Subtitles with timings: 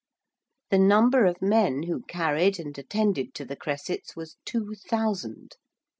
[0.71, 5.57] The number of men who carried and attended to the cressets was two thousand.